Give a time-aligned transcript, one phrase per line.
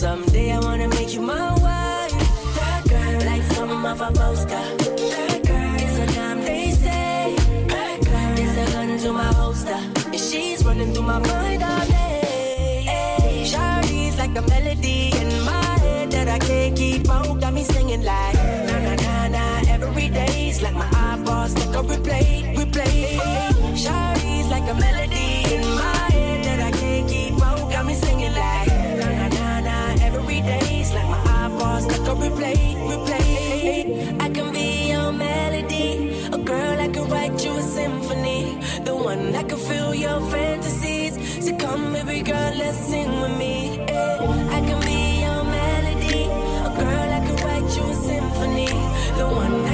[0.00, 2.12] Someday I wanna make you my wife.
[2.56, 4.48] That girl, like some of a poster.
[4.48, 7.36] That girl It's a dime, they say.
[7.68, 9.78] That girl It's a gun to my holster.
[10.06, 12.84] And she's running through my mind all day.
[12.88, 17.38] Hey, Shawty's like a melody in my head that I can't keep out.
[17.38, 18.36] Got me singing like
[18.68, 19.44] na na na na.
[19.68, 23.20] Every day's like my iPod's stuck on replay, replay.
[23.76, 25.99] Shawty's like a melody in my
[32.40, 34.20] replay, replay.
[34.20, 39.32] I can be your melody, a girl I can write you a symphony, the one
[39.32, 41.14] that can fill your fantasies.
[41.44, 43.76] So come, baby girl, let's sing with me.
[43.88, 44.56] Yeah.
[44.56, 46.24] I can be your melody,
[46.68, 48.68] a girl I can write you a symphony,
[49.18, 49.69] the one.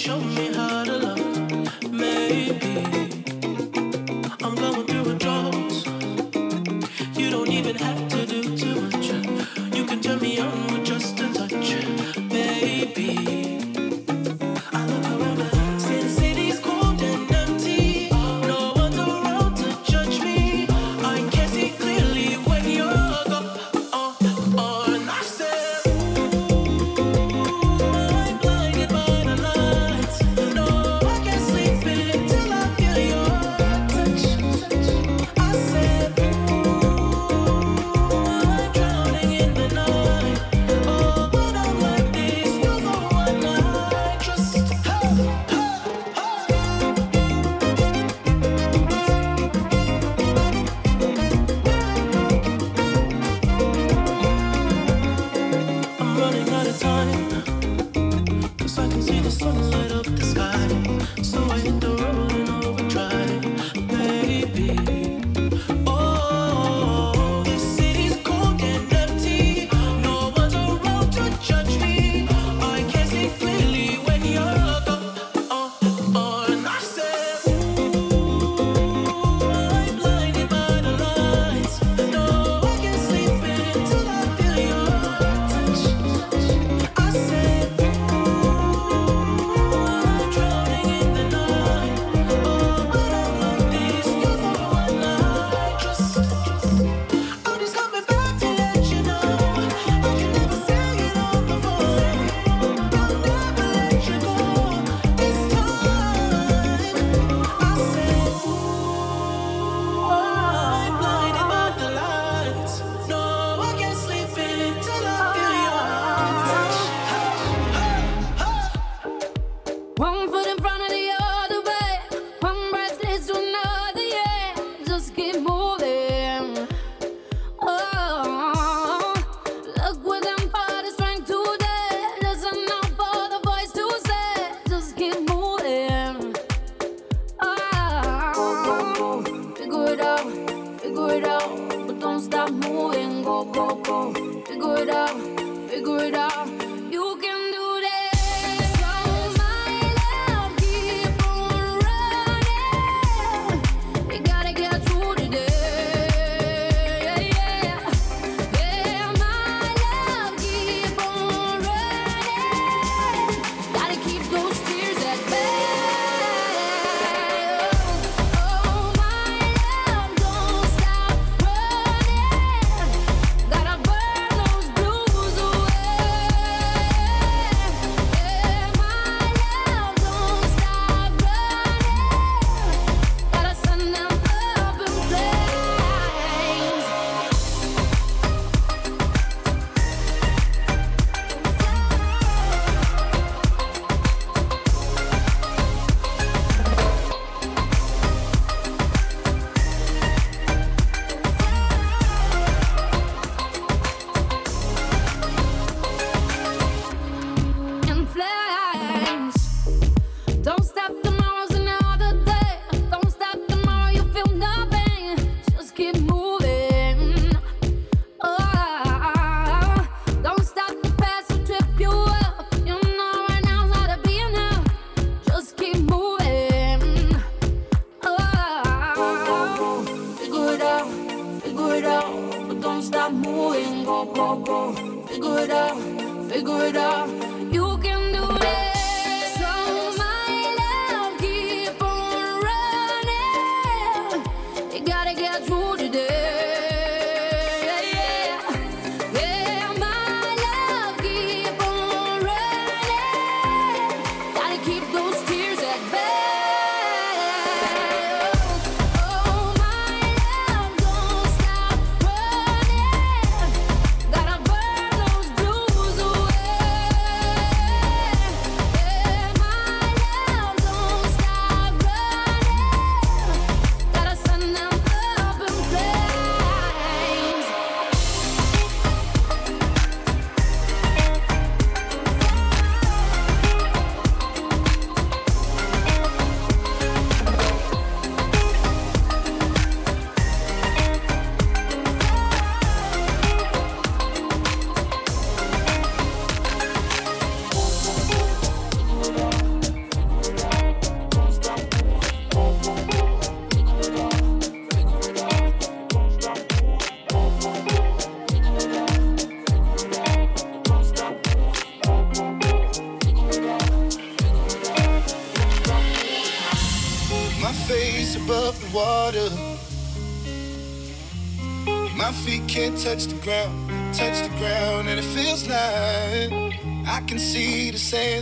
[0.00, 0.79] show me how.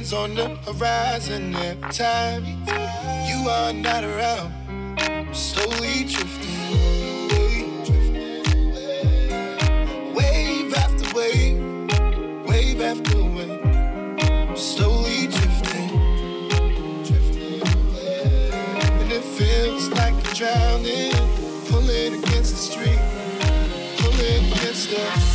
[0.08, 2.44] Sands on the horizon every time
[3.26, 4.52] you are not around.
[5.00, 6.72] I'm slowly drifting
[7.32, 7.64] away,
[10.14, 11.58] wave after wave,
[12.46, 13.60] wave after wave.
[14.48, 15.90] I'm slowly drifting,
[19.00, 21.12] and it feels like I'm drowning,
[21.68, 22.98] pulling against the stream
[24.74, 25.27] stuff.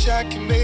[0.00, 0.59] wish I could make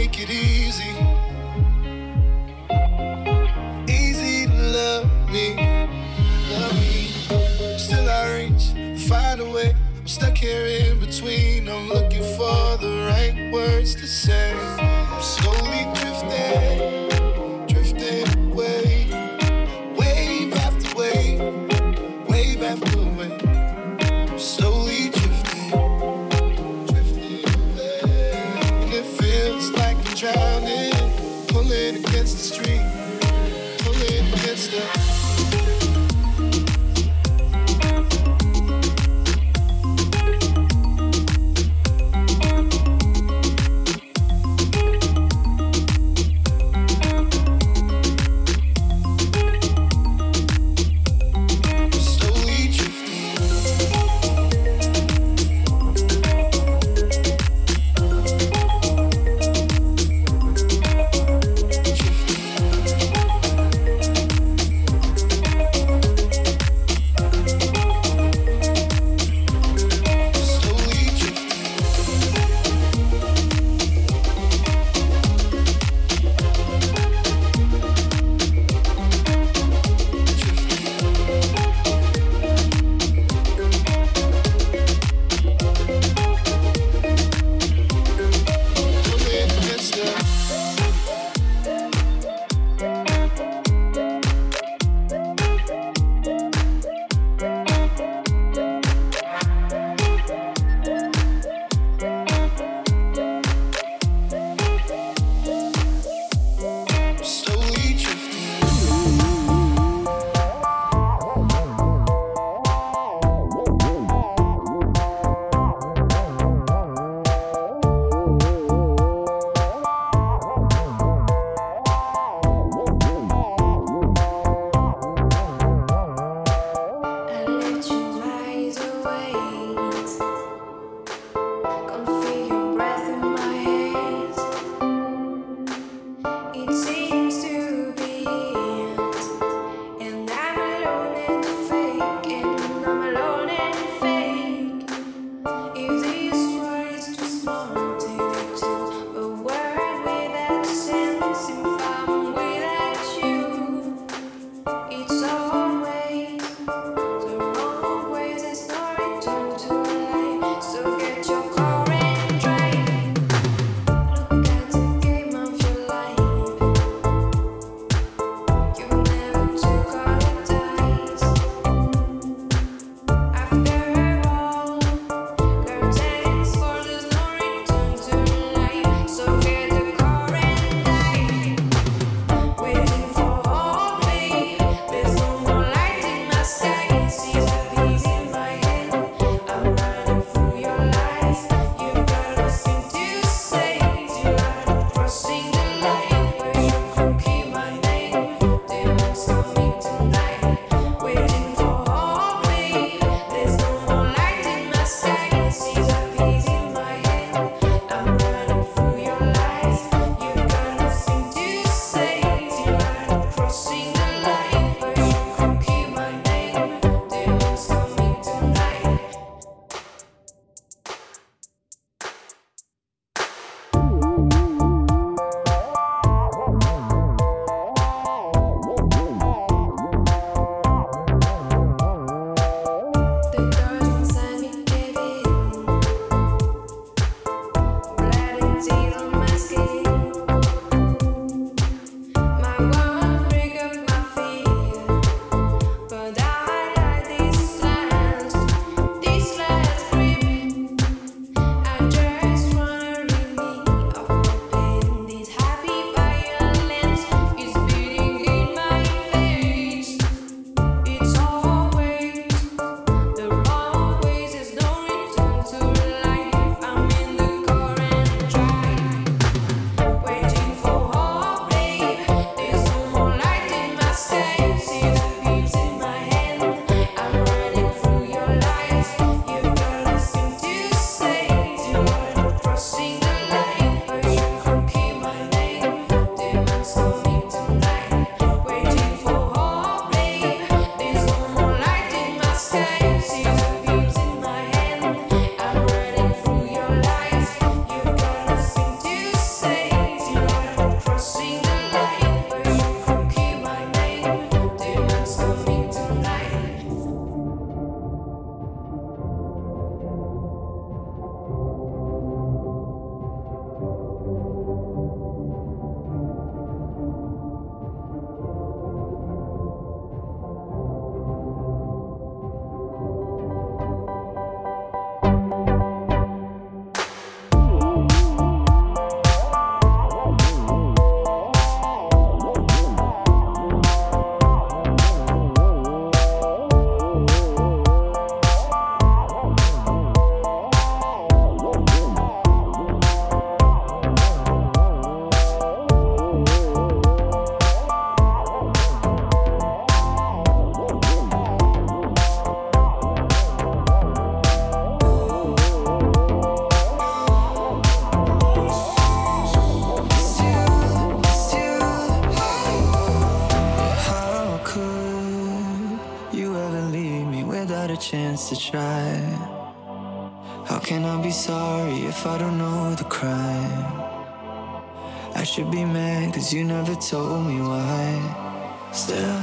[375.36, 378.70] should be mad cause you never told me why.
[378.72, 379.20] Still,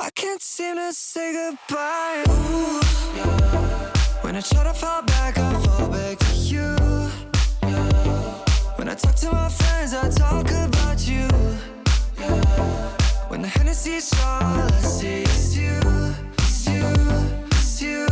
[0.00, 2.22] I can't seem to say goodbye.
[2.28, 2.80] Ooh,
[3.16, 3.90] yeah.
[4.22, 6.76] When I try to fall back, I fall back to you.
[7.62, 8.22] Yeah.
[8.76, 11.26] When I talk to my friends, I talk about you.
[12.20, 12.42] Yeah.
[13.26, 15.80] When the Hennessy's all I see is you,
[16.38, 16.86] it's you,
[17.50, 18.05] it's you.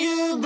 [0.00, 0.40] Hennessy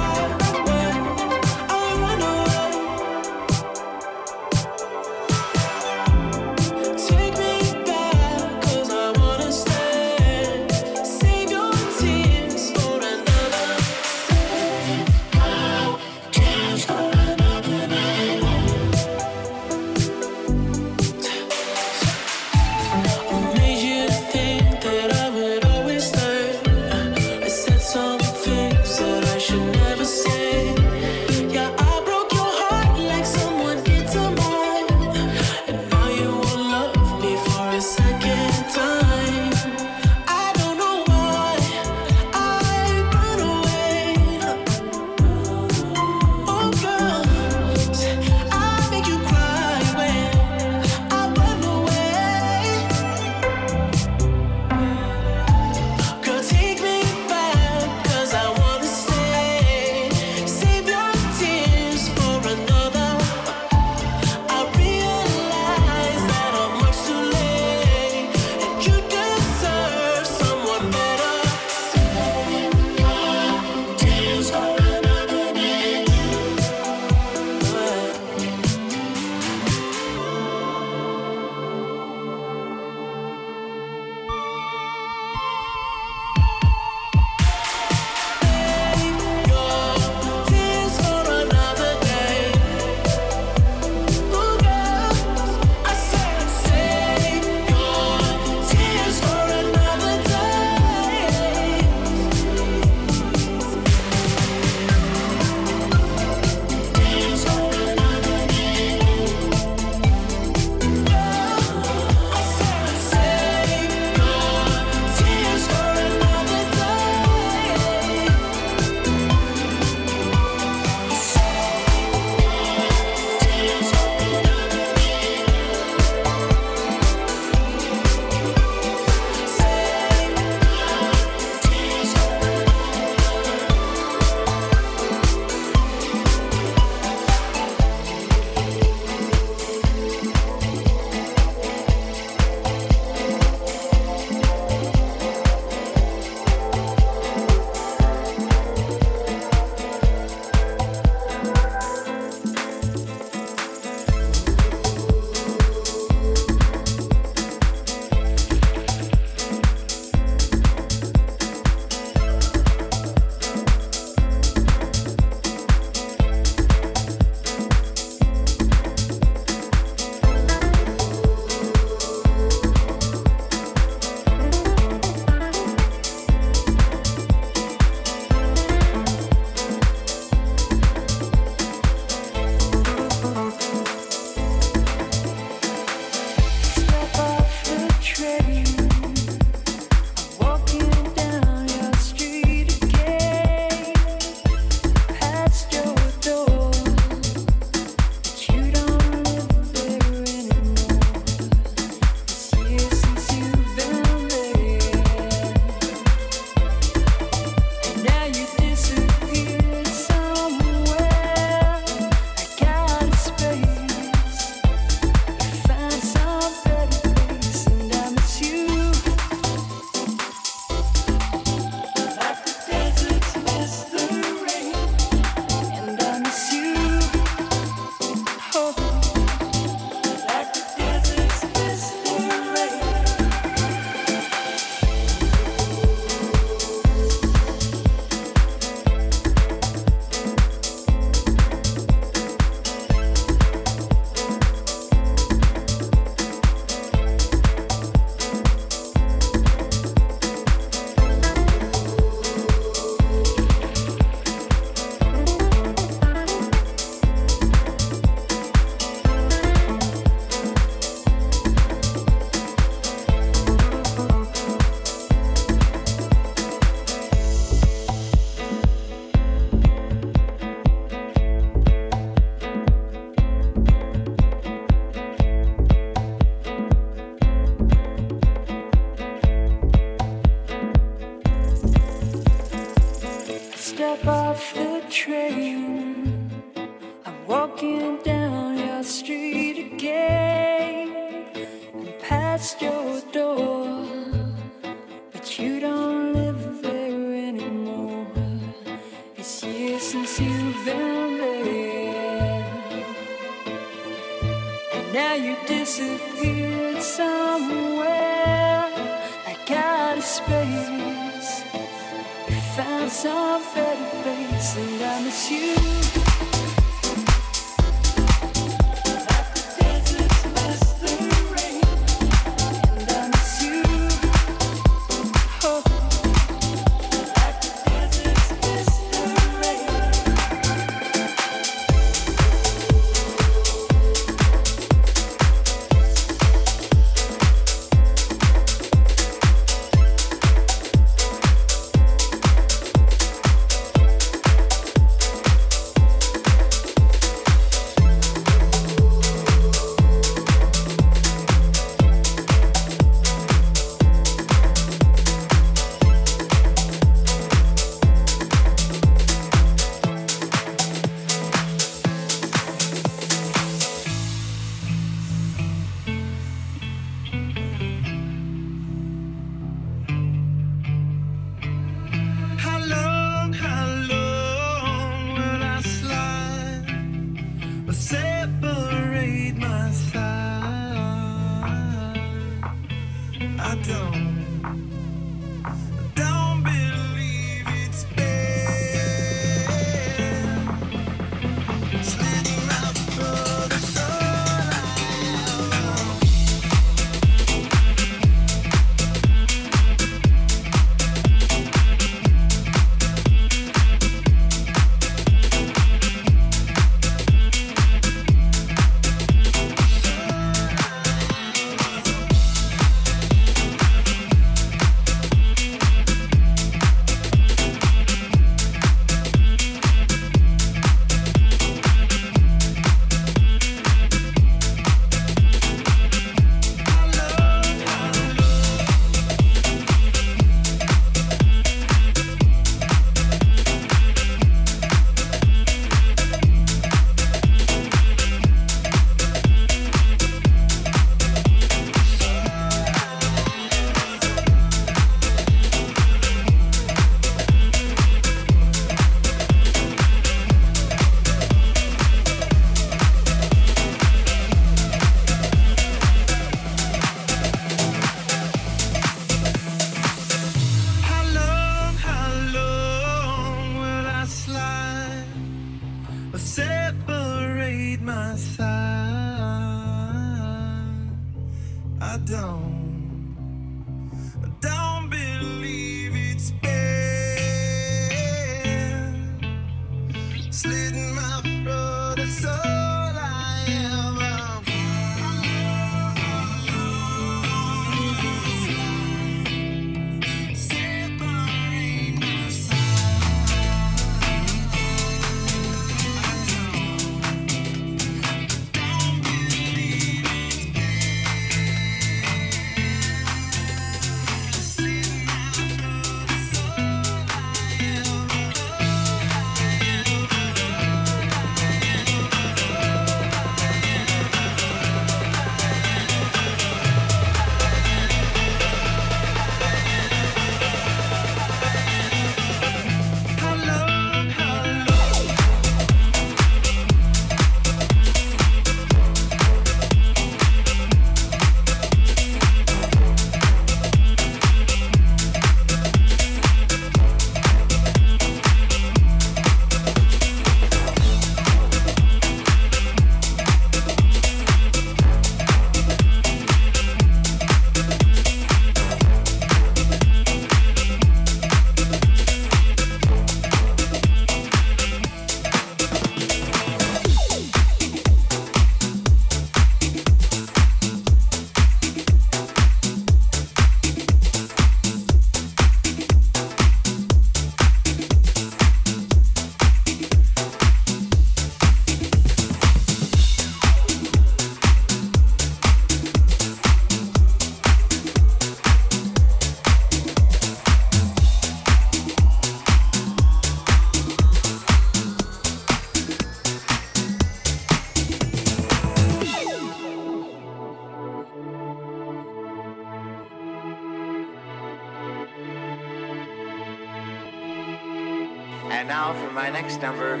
[599.58, 600.00] next number,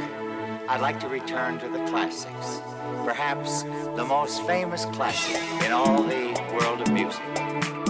[0.68, 2.60] I'd like to return to the classics.
[3.04, 3.62] Perhaps
[3.96, 7.87] the most famous classic in all the world of music.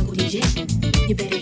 [0.00, 1.39] branco e liberei